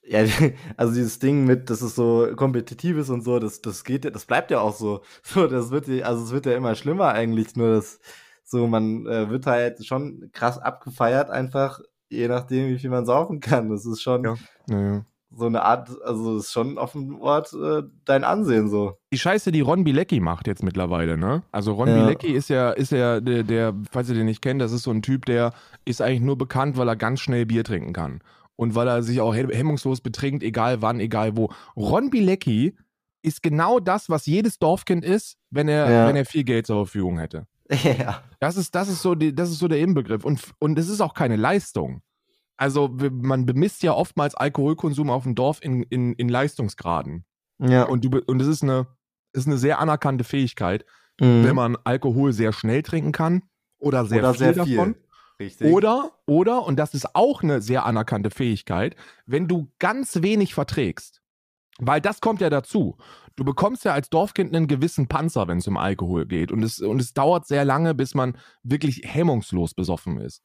[0.02, 0.20] ja,
[0.76, 4.10] also dieses Ding mit, dass es so kompetitiv ist und so, das, das geht ja,
[4.10, 5.02] das bleibt ja auch so.
[5.24, 8.00] So, das wird ja, also es wird ja immer schlimmer eigentlich, nur dass
[8.44, 13.40] so, man äh, wird halt schon krass abgefeiert, einfach, je nachdem, wie viel man saufen
[13.40, 13.68] kann.
[13.70, 14.24] Das ist schon
[14.68, 15.04] Ja.
[15.30, 18.94] So eine Art, also ist schon auf dem Ort äh, dein Ansehen so.
[19.12, 21.42] Die Scheiße, die Ron Bilecki macht jetzt mittlerweile, ne?
[21.52, 22.02] Also Ron Ja.
[22.02, 24.90] Bilecki ist ja, ist ja der, der, falls ihr den nicht kennt, das ist so
[24.90, 25.52] ein Typ, der
[25.84, 28.20] ist eigentlich nur bekannt, weil er ganz schnell Bier trinken kann.
[28.56, 31.50] Und weil er sich auch he- hemmungslos betrinkt, egal wann, egal wo.
[31.76, 32.74] Ron Bilecki
[33.20, 36.08] ist genau das, was jedes Dorfkind ist, wenn er, Ja.
[36.08, 37.46] wenn er viel Geld zur Verfügung hätte.
[37.98, 38.22] ja.
[38.40, 40.24] Das ist, das ist so, die, das ist so der Inbegriff.
[40.24, 42.02] Und, und es ist auch keine Leistung.
[42.56, 47.24] Also man bemisst ja oftmals Alkoholkonsum auf dem Dorf in, in, in Leistungsgraden.
[47.60, 47.84] Ja.
[47.84, 48.86] Und du und es ist eine,
[49.32, 50.84] ist eine sehr anerkannte Fähigkeit,
[51.20, 51.44] Mhm.
[51.44, 53.42] wenn man Alkohol sehr schnell trinken kann
[53.78, 54.94] oder sehr Oder viel sehr davon.
[54.94, 55.04] viel.
[55.40, 55.72] Richtig.
[55.72, 61.20] Oder, oder, und das ist auch eine sehr anerkannte Fähigkeit, wenn du ganz wenig verträgst.
[61.78, 62.96] Weil das kommt ja dazu.
[63.38, 66.50] Du bekommst ja als Dorfkind einen gewissen Panzer, wenn es um Alkohol geht.
[66.50, 70.42] Und es, und es dauert sehr lange, bis man wirklich hemmungslos besoffen ist.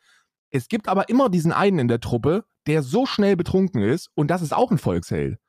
[0.51, 4.27] Es gibt aber immer diesen einen in der Truppe, der so schnell betrunken ist, und
[4.29, 5.39] das ist auch ein Volksheld.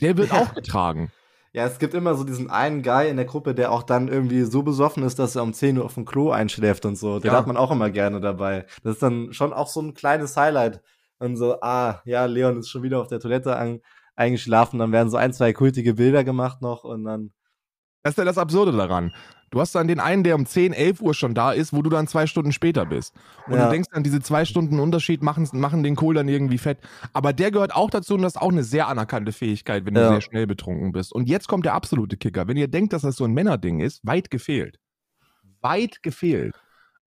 [0.00, 0.36] Der wird Ja.
[0.42, 1.10] auch getragen.
[1.52, 4.42] Ja, es gibt immer so diesen einen Guy in der Gruppe, der auch dann irgendwie
[4.42, 7.18] so besoffen ist, dass er um 10 Uhr auf dem Klo einschläft und so.
[7.18, 7.36] Den Ja.
[7.38, 8.66] hat man auch immer gerne dabei.
[8.84, 10.80] Das ist dann schon auch so ein kleines Highlight.
[11.18, 13.80] Und so, ah, ja, Leon ist schon wieder auf der Toilette an,
[14.16, 14.78] eingeschlafen.
[14.78, 17.32] Dann werden so ein, zwei kultige Bilder gemacht noch und dann.
[18.02, 19.14] Das ist ja das Absurde daran.
[19.50, 21.88] Du hast dann den einen, der um 10, 11 Uhr schon da ist, wo du
[21.88, 23.14] dann zwei Stunden später bist.
[23.46, 23.64] Und Ja.
[23.66, 26.78] du denkst dann, diese zwei Stunden Unterschied machen, machen den Kohl dann irgendwie fett.
[27.12, 30.00] Aber der gehört auch dazu und das ist auch eine sehr anerkannte Fähigkeit, wenn du
[30.00, 30.08] Ja.
[30.10, 31.12] sehr schnell betrunken bist.
[31.12, 32.46] Und jetzt kommt der absolute Kicker.
[32.48, 34.78] Wenn ihr denkt, dass das so ein Männerding ist, weit gefehlt.
[35.60, 36.54] Weit gefehlt.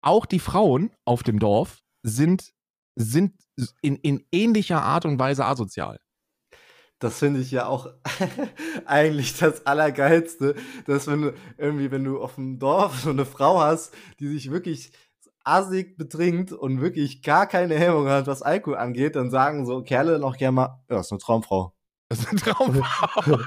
[0.01, 2.51] Auch die Frauen auf dem Dorf sind,
[2.95, 3.33] sind
[3.81, 5.99] in, in ähnlicher Art und Weise asozial.
[7.01, 7.89] Das finde ich ja auch
[8.85, 10.53] eigentlich das Allergeilste,
[10.85, 14.51] dass wenn du irgendwie, wenn du auf dem Dorf so eine Frau hast, die sich
[14.51, 14.91] wirklich
[15.43, 20.19] assig betrinkt und wirklich gar keine Hemmung hat, was Alkohol angeht, dann sagen so Kerle
[20.19, 21.73] noch gerne mal, ja, ist eine Traumfrau.
[22.07, 23.39] Das ist ein Traumfrau.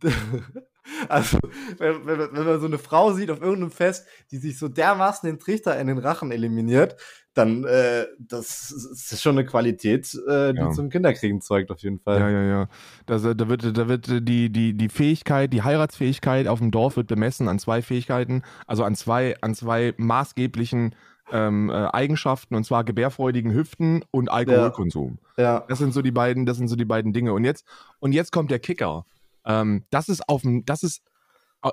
[1.08, 1.38] Also,
[1.78, 5.28] wenn, wenn, wenn man so eine Frau sieht auf irgendeinem Fest, die sich so dermaßen
[5.28, 6.96] den Trichter in den Rachen eliminiert,
[7.34, 10.70] dann äh, das ist schon eine Qualität, äh, die Ja.
[10.70, 12.18] zum Kinderkriegen zeugt auf jeden Fall.
[12.18, 12.68] Ja, ja, ja.
[13.06, 17.06] Das, da wird, da wird die, die, die Fähigkeit, die Heiratsfähigkeit auf dem Dorf wird
[17.06, 20.94] bemessen an zwei Fähigkeiten, also an zwei, an zwei maßgeblichen
[21.30, 25.18] ähm, äh, Eigenschaften, und zwar gebärfreudigen Hüften und Alkoholkonsum.
[25.36, 25.64] ja.
[25.68, 27.34] Das sind so die beiden, das sind so die beiden Dinge.
[27.34, 27.66] Und jetzt,
[28.00, 29.04] und jetzt kommt der Kicker.
[29.48, 31.02] Ähm, das ist auf dem, das ist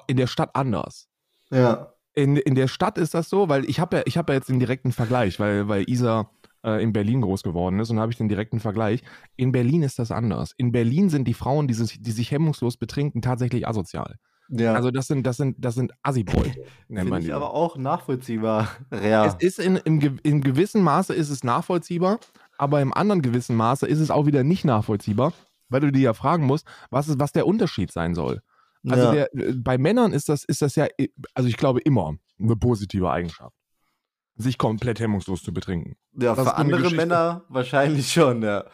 [0.08, 1.08] in der Stadt anders.
[1.52, 1.92] ja.
[2.18, 4.48] In, in der Stadt ist das so, weil ich habe ja, ich habe ja jetzt
[4.48, 6.32] den direkten Vergleich, weil, weil Isa
[6.64, 9.04] äh, in Berlin groß geworden ist und habe ich den direkten Vergleich.
[9.36, 10.54] In Berlin ist das anders.
[10.56, 14.16] In Berlin sind die Frauen, die sich, die sich hemmungslos betrinken, tatsächlich asozial.
[14.48, 14.76] Ja.
[14.76, 16.54] Also das sind, das sind, das sind Assi-Boys,
[16.88, 17.34] nennt Finde ich die.
[17.34, 18.70] aber auch nachvollziehbar.
[19.04, 19.26] Ja.
[19.26, 22.20] Es ist in, im, ge- im gewissen Maße ist es nachvollziehbar,
[22.58, 25.34] aber im anderen gewissen Maße ist es auch wieder nicht nachvollziehbar,
[25.70, 28.42] weil du dir ja fragen musst, was, ist, was der Unterschied sein soll.
[28.88, 29.12] Also ja.
[29.12, 32.56] der, äh, bei Männern ist das, ist das ja, äh, also ich glaube immer eine
[32.56, 33.56] positive Eigenschaft.
[34.38, 35.96] Sich komplett hemmungslos zu betrinken.
[36.14, 36.98] ja, das für andere Geschichte.
[36.98, 38.66] Männer wahrscheinlich schon, ja.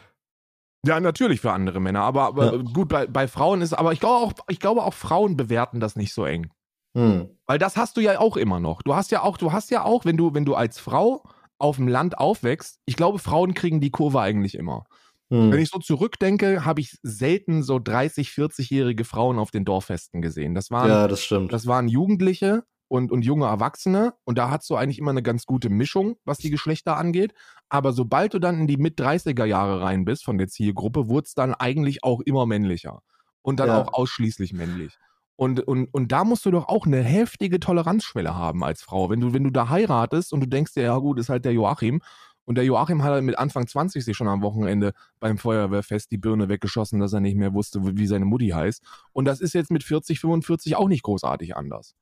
[0.85, 2.61] Ja, natürlich für andere Männer, aber, aber Ja.
[2.73, 5.95] gut, bei, bei Frauen ist, aber ich glaube auch, ich glaube auch Frauen bewerten das
[5.95, 6.51] nicht so eng.
[6.95, 7.29] Hm.
[7.45, 8.81] Weil das hast du ja auch immer noch.
[8.81, 11.23] Du hast ja auch, du hast ja auch, wenn du, wenn du als Frau
[11.59, 14.85] auf dem Land aufwächst, ich glaube, Frauen kriegen die Kurve eigentlich immer.
[15.31, 15.51] Hm.
[15.51, 20.55] Wenn ich so zurückdenke, habe ich selten so 30, 40-jährige Frauen auf den Dorffesten gesehen.
[20.55, 21.51] Das waren, ja, das stimmt.
[21.51, 25.45] das waren Jugendliche und, und junge Erwachsene und da hast du eigentlich immer eine ganz
[25.45, 27.33] gute Mischung, was die Geschlechter angeht.
[27.69, 31.33] Aber sobald du dann in die Mit-30er Jahre rein bist von der Zielgruppe, wurde es
[31.33, 33.01] dann eigentlich auch immer männlicher.
[33.41, 33.75] Und dann Ja.
[33.75, 34.99] auch ausschließlich männlich.
[35.37, 39.09] Und, und, und da musst du doch auch eine heftige Toleranzschwelle haben als Frau.
[39.09, 41.53] Wenn du, wenn du da heiratest und du denkst dir, ja gut, ist halt der
[41.53, 42.01] Joachim.
[42.45, 46.17] Und der Joachim hat halt mit Anfang 20 sich schon am Wochenende beim Feuerwehrfest die
[46.17, 48.83] Birne weggeschossen, dass er nicht mehr wusste, wie seine Mutti heißt.
[49.13, 51.95] Und das ist jetzt mit 40, 45 auch nicht großartig anders.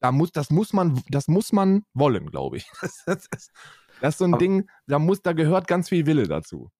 [0.00, 2.70] Da muss, das, muss man, das muss man wollen, glaube ich.
[2.80, 3.50] Das, das, ist,
[4.00, 6.70] das ist so ein Aber- Ding, da, muss, da gehört ganz viel Wille dazu.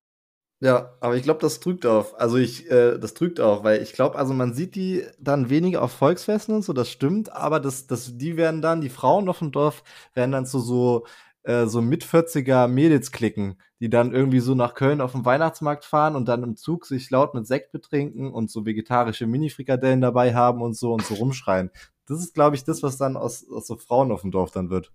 [0.61, 2.19] Ja, aber ich glaube, das trügt auf.
[2.21, 5.83] Also ich, äh, das trügt auch, weil ich glaube, also man sieht die dann weniger
[5.83, 9.41] auf Volksfesten und so, das stimmt, aber das, das, die werden dann, die Frauen auf
[9.41, 9.83] dem Dorf
[10.15, 11.05] werden dann zu so,
[11.45, 15.85] äh, so mit 40er Mädels klicken, die dann irgendwie so nach Köln auf den Weihnachtsmarkt
[15.85, 20.35] fahren und dann im Zug sich laut mit Sekt betrinken und so vegetarische Mini-Frikadellen dabei
[20.35, 21.71] haben und so und so rumschreien.
[22.07, 24.71] Das ist, glaube ich, das, was dann aus, aus so Frauen auf dem Dorf dann
[24.71, 24.93] wird.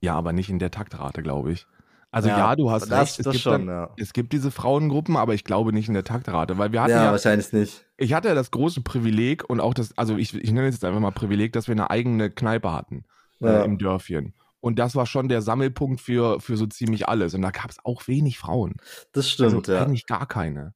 [0.00, 1.66] Ja, aber nicht in der Taktrate, glaube ich.
[2.10, 3.18] Also ja, du hast recht.
[3.20, 3.90] Es gibt, schon, dann, ja.
[3.98, 7.04] es gibt diese Frauengruppen, aber ich glaube nicht in der Taktrate, weil wir hatten Ja,
[7.04, 7.84] ja, wahrscheinlich nicht.
[7.98, 10.84] ich hatte ja das große Privileg und auch das, also ich, ich nenne es jetzt
[10.84, 13.04] einfach mal Privileg, dass wir eine eigene Kneipe hatten
[13.40, 13.60] Ja.
[13.60, 14.32] äh, im Dörfchen.
[14.66, 17.34] Und das war schon der Sammelpunkt für, für so ziemlich alles.
[17.34, 18.74] Und da gab es auch wenig Frauen.
[19.12, 19.84] Das stimmt, also ja.
[19.84, 20.74] eigentlich gar keine.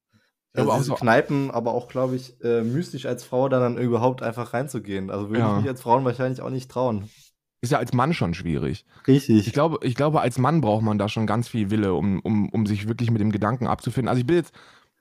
[0.52, 3.78] Also glaube auch so, Kneipen, aber auch, glaube ich, äh, mystisch als Frau da dann
[3.78, 5.10] überhaupt einfach reinzugehen.
[5.10, 5.50] Also würde Ja.
[5.56, 7.10] ich mich als Frauen wahrscheinlich auch nicht trauen.
[7.62, 8.86] ist ja als Mann schon schwierig.
[9.08, 9.48] Richtig.
[9.48, 12.48] Ich glaube, ich glaube, als Mann braucht man da schon ganz viel Wille, um, um,
[12.50, 14.08] um sich wirklich mit dem Gedanken abzufinden.
[14.08, 14.54] Also ich bin jetzt,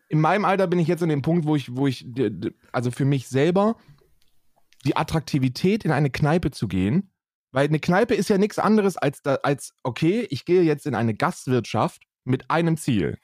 [0.08, 2.08] in meinem Alter bin ich jetzt an dem Punkt, wo ich, wo ich,
[2.72, 3.76] also für mich selber,
[4.84, 7.12] die Attraktivität in eine Kneipe zu gehen,
[7.52, 10.96] weil eine Kneipe ist ja nichts anderes als, da, als, okay, ich gehe jetzt in
[10.96, 13.18] eine Gastwirtschaft mit einem Ziel.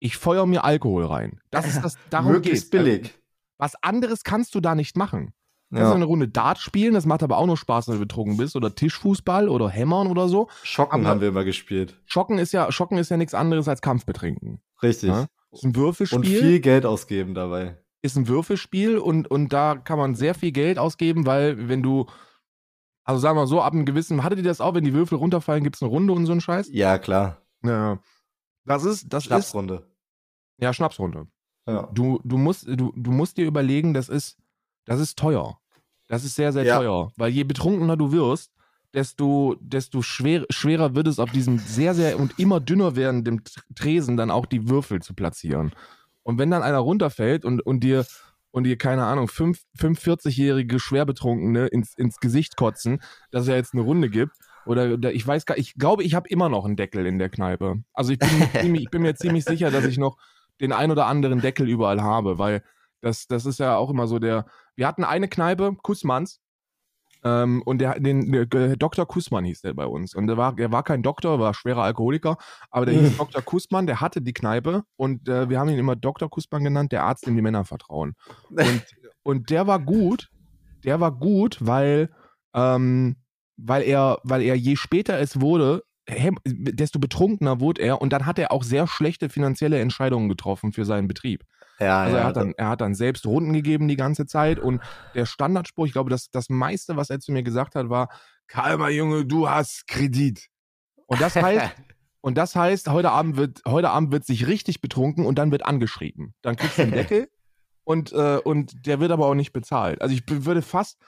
[0.00, 1.40] Ich feuer mir Alkohol rein.
[1.50, 2.84] Das ist das, darum Möglichst geht's.
[2.84, 3.14] billig.
[3.58, 5.32] Was anderes kannst du da nicht machen.
[5.70, 5.94] Kannst du Ja.
[5.94, 8.54] eine Runde Dart spielen, das macht aber auch nur Spaß, wenn du betrunken bist.
[8.54, 10.48] Oder Tischfußball oder Hämmern oder so.
[10.62, 11.98] Schocken Aber- haben wir immer gespielt.
[12.04, 14.60] Schocken ist ja, Schocken ist ja nichts anderes als Kampfbetrinken.
[14.82, 15.08] Richtig.
[15.08, 15.26] Ja?
[15.52, 17.78] Ist ein Würfelspiel, Und viel Geld ausgeben dabei.
[18.02, 22.06] ist ein Würfelspiel und, und da kann man sehr viel Geld ausgeben, weil wenn du,
[23.04, 25.62] also sagen wir so, ab einem gewissen, hattet ihr das auch, wenn die Würfel runterfallen,
[25.64, 26.68] gibt es eine Runde und so ein Scheiß?
[26.72, 27.38] Ja, klar.
[27.62, 27.98] Ja.
[28.64, 29.86] Das ist, das ist, Schnapsrunde.
[30.58, 31.26] ja, Schnapsrunde.
[31.66, 31.88] Ja.
[31.92, 34.36] Du, du, musst, du, du musst dir überlegen, das ist,
[34.84, 35.58] das ist teuer.
[36.08, 36.78] Das ist sehr, sehr Ja.
[36.78, 37.12] teuer.
[37.16, 38.52] Weil je betrunkener du wirst,
[38.92, 43.42] desto, desto schwer, schwerer wird es, auf diesem sehr, sehr und immer dünner werdenden
[43.74, 45.72] Tresen dann auch die Würfel zu platzieren.
[46.22, 48.06] Und wenn dann einer runterfällt und, und dir,
[48.54, 53.74] und dir, keine Ahnung, fünf, 45-jährige Schwerbetrunkene ins, ins Gesicht kotzen, dass es ja jetzt
[53.74, 56.76] eine Runde gibt, oder, oder ich weiß gar ich glaube, ich habe immer noch einen
[56.76, 57.82] Deckel in der Kneipe.
[57.92, 60.18] Also ich bin, mir ziemlich, ich bin mir ziemlich sicher, dass ich noch
[60.60, 62.62] den ein oder anderen Deckel überall habe, weil
[63.00, 64.46] das, das ist ja auch immer so der.
[64.76, 66.40] Wir hatten eine Kneipe, Kussmanns,
[67.24, 69.06] ähm, und der, den, der, äh, Dr.
[69.06, 70.14] Kussmann hieß der bei uns.
[70.14, 72.36] Und der war, der war kein Doktor, war schwerer Alkoholiker,
[72.70, 73.42] aber der hieß Dr.
[73.42, 76.28] Kussmann, der hatte die Kneipe und äh, wir haben ihn immer Dr.
[76.28, 78.14] Kussmann genannt, der Arzt, dem die Männer vertrauen.
[78.50, 78.84] Und,
[79.22, 80.28] und der war gut,
[80.84, 82.10] der war gut, weil,
[82.54, 83.16] ähm,
[83.56, 85.82] weil er, weil er je später es wurde,
[86.44, 90.84] desto betrunkener wurde er und dann hat er auch sehr schlechte finanzielle Entscheidungen getroffen für
[90.84, 91.44] seinen Betrieb.
[91.80, 92.22] Ja, Also ja.
[92.22, 94.80] er hat, dann, er hat dann selbst Runden gegeben die ganze Zeit und
[95.14, 98.08] der Standardspruch, ich glaube, das, das meiste, was er zu mir gesagt hat, war,
[98.46, 100.48] Kalmer Junge, du hast Kredit.
[101.06, 101.74] Und das heißt,
[102.20, 105.64] und das heißt, heute Abend wird, heute Abend wird sich richtig betrunken und dann wird
[105.64, 106.34] angeschrieben.
[106.42, 107.28] Dann kriegst du einen Deckel
[107.84, 110.00] und, äh, und der wird aber auch nicht bezahlt.
[110.00, 110.98] Also ich würde fast,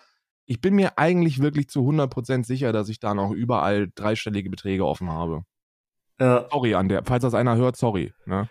[0.47, 4.85] ich bin mir eigentlich wirklich zu 100% sicher, dass ich da noch überall dreistellige Beträge
[4.85, 5.43] offen habe.
[6.21, 6.47] ja.
[6.51, 8.13] Sorry an der, falls das einer hört, sorry.
[8.27, 8.49] Ne?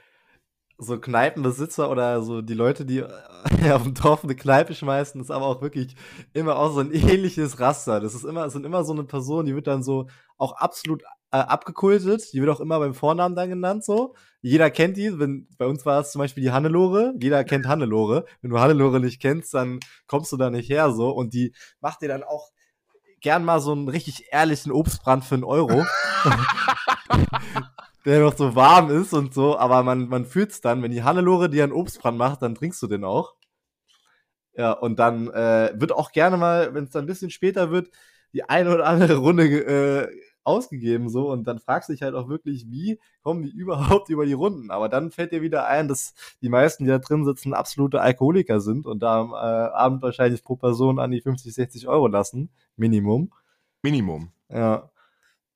[0.77, 5.31] So Kneipenbesitzer oder so die Leute, die äh, auf dem Dorf eine Kneipe schmeißen, ist
[5.31, 5.95] aber auch wirklich
[6.33, 7.99] immer auch so ein ähnliches Raster.
[7.99, 10.07] Das ist immer, sind immer so eine Person, die wird dann so
[10.37, 12.33] auch absolut äh, abgekultet.
[12.33, 14.15] Die wird auch immer beim Vornamen dann genannt, so.
[14.41, 15.17] Jeder kennt die.
[15.17, 17.13] Wenn, bei uns war es zum Beispiel die Hannelore.
[17.19, 18.25] Jeder kennt Hannelore.
[18.41, 21.09] Wenn du Hannelore nicht kennst, dann kommst du da nicht her, so.
[21.09, 22.51] Und die macht dir dann auch
[23.21, 25.85] gern mal so einen richtig ehrlichen Obstbrand für einen Euro.
[28.05, 31.49] der noch so warm ist und so, aber man, man fühlt's dann, wenn die Hannelore
[31.49, 33.35] dir einen Obstbrand macht, dann trinkst du den auch.
[34.53, 37.89] Ja, und dann äh, wird auch gerne mal, wenn es dann ein bisschen später wird,
[38.33, 40.07] die eine oder andere Runde äh,
[40.45, 44.25] ausgegeben so und dann fragst du dich halt auch wirklich, wie kommen die überhaupt über
[44.25, 44.71] die Runden?
[44.71, 48.59] Aber dann fällt dir wieder ein, dass die meisten, die da drin sitzen, absolute Alkoholiker
[48.61, 52.49] sind und da am äh, Abend wahrscheinlich pro Person an die 50, 60 Euro lassen,
[52.77, 53.31] Minimum.
[53.81, 54.31] Minimum.
[54.49, 54.89] Ja,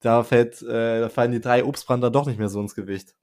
[0.02, 3.16] da fällt, äh, da fallen die drei Obstbrander doch nicht mehr so ins Gewicht.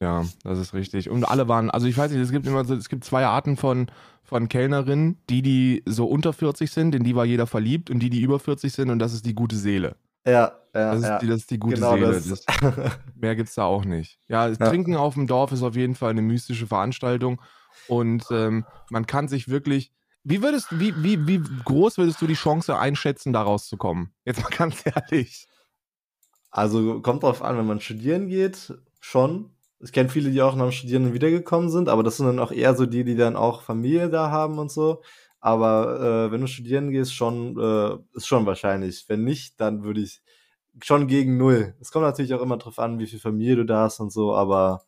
[0.00, 1.08] Ja, das ist richtig.
[1.08, 3.56] Und alle waren, also ich weiß nicht, es gibt immer so, es gibt zwei Arten
[3.56, 3.86] von,
[4.22, 8.10] von Kellnerinnen, die, die so unter 40 sind, in die war jeder verliebt und die,
[8.10, 9.96] die über 40 sind und das ist die gute Seele.
[10.26, 11.18] Ja, ja, Das ist, ja.
[11.18, 12.12] die, das ist die gute genau Seele.
[12.12, 12.44] das.
[12.44, 14.18] Das, mehr gibt's da auch nicht.
[14.26, 14.54] Ja, Ja.
[14.56, 17.40] Trinken auf dem Dorf ist auf jeden Fall eine mystische Veranstaltung
[17.86, 19.92] und ähm, man kann sich wirklich,
[20.24, 24.12] Wie würdest wie, wie, wie groß würdest du die Chance einschätzen, da rauszukommen?
[24.24, 25.46] Jetzt mal ganz ehrlich.
[26.54, 29.50] Also kommt drauf an, wenn man studieren geht, schon.
[29.80, 32.52] Ich kenne viele, die auch nach dem Studieren wiedergekommen sind, aber das sind dann auch
[32.52, 35.02] eher so die, die dann auch Familie da haben und so.
[35.40, 39.04] Aber äh, wenn du studieren gehst, schon, äh, ist schon wahrscheinlich.
[39.08, 40.22] Wenn nicht, dann würde ich
[40.82, 41.74] schon gegen null.
[41.80, 44.34] Es kommt natürlich auch immer drauf an, wie viel Familie du da hast und so,
[44.34, 44.84] aber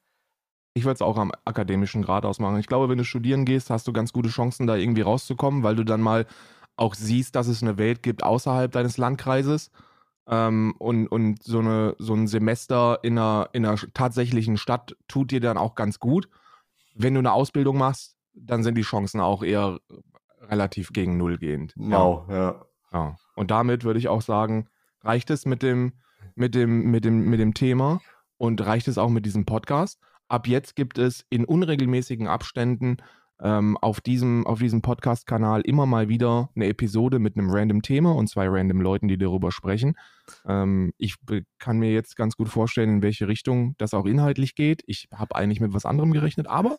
[0.74, 2.58] Ich würde es auch am akademischen Grad ausmachen.
[2.58, 5.74] Ich glaube, wenn du studieren gehst, hast du ganz gute Chancen, da irgendwie rauszukommen, weil
[5.76, 6.26] du dann mal
[6.76, 9.70] auch siehst, dass es eine Welt gibt außerhalb deines Landkreises.
[10.28, 15.30] Ähm, und und so, eine, so ein Semester in einer, in einer tatsächlichen Stadt tut
[15.30, 16.28] dir dann auch ganz gut.
[16.94, 19.78] Wenn du eine Ausbildung machst, dann sind die Chancen auch eher
[20.40, 21.74] relativ gegen Null gehend.
[21.76, 22.66] wow, ja.
[22.92, 23.16] Ja.
[23.34, 24.68] Und damit würde ich auch sagen,
[25.02, 25.92] reicht es mit dem,
[26.34, 28.00] mit dem, mit dem, mit dem Thema
[28.38, 29.98] und reicht es auch mit diesem Podcast.
[30.28, 32.98] Ab jetzt gibt es in unregelmäßigen Abständen
[33.42, 38.14] ähm, auf diesem, auf diesem Podcast-Kanal immer mal wieder eine Episode mit einem random Thema
[38.14, 39.96] und zwei random Leuten, die darüber sprechen.
[40.46, 41.16] Ähm, ich
[41.58, 44.82] kann mir jetzt ganz gut vorstellen, in welche Richtung das auch inhaltlich geht.
[44.86, 46.78] Ich habe eigentlich mit was anderem gerechnet, aber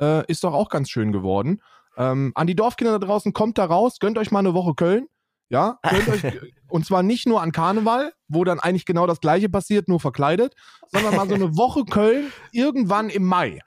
[0.00, 1.62] äh, ist doch auch ganz schön geworden.
[1.96, 5.06] Ähm, an die Dorfkinder da draußen, kommt da raus, gönnt euch mal eine Woche Köln.
[5.48, 6.22] Ja, euch,
[6.68, 10.54] und zwar nicht nur an Karneval, wo dann eigentlich genau das Gleiche passiert, nur verkleidet,
[10.88, 13.60] sondern mal so eine Woche Köln irgendwann im Mai.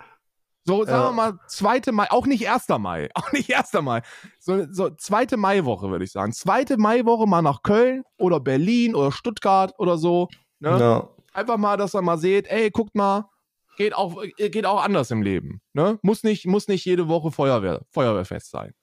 [0.65, 1.09] So, sagen Ja.
[1.09, 1.91] wir mal, 2.
[1.91, 2.67] Mai, auch nicht 1.
[2.79, 3.73] Mai, auch nicht 1.
[3.81, 4.01] Mai.
[4.39, 6.31] So, so zweite Maiwoche, würde ich sagen.
[6.33, 10.27] Zweite Maiwoche mal nach Köln oder Berlin oder Stuttgart oder so.
[10.59, 10.77] Ne?
[10.79, 11.09] ja.
[11.33, 13.29] Einfach mal, dass ihr mal seht, ey, guckt mal,
[13.77, 15.61] geht auch, äh, geht auch anders im Leben.
[15.73, 15.97] Ne?
[16.01, 18.73] Muss, nicht, muss nicht jede Woche Feuerwehr, Feuerwehrfest sein.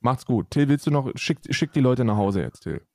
[0.00, 0.50] Macht's gut.
[0.50, 2.86] Till, willst du noch, schick, schick die Leute nach Hause jetzt, Till.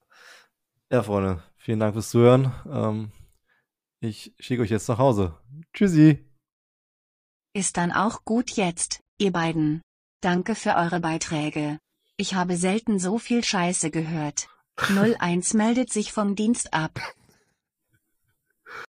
[0.92, 2.52] Ja, Freunde, vielen Dank fürs Zuhören.
[2.72, 3.12] Ähm,
[4.00, 5.36] ich schicke euch jetzt nach Hause.
[5.74, 6.29] Tschüssi.
[7.60, 9.82] Ist dann auch gut jetzt, ihr beiden.
[10.22, 11.78] Danke für eure Beiträge.
[12.16, 14.48] Ich habe selten so viel Scheiße gehört.
[14.78, 17.02] 01 meldet sich vom Dienst ab.